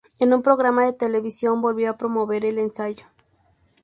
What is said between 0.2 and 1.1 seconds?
un programa de